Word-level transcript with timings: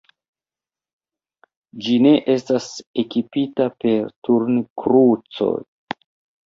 Ĝi 1.83 1.97
ne 2.05 2.13
estas 2.37 2.71
ekipita 3.05 3.69
per 3.85 4.13
turnkrucoj. 4.31 5.57